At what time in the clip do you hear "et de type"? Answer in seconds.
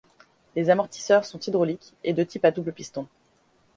2.03-2.43